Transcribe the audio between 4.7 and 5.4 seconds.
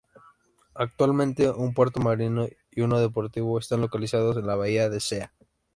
de Zea.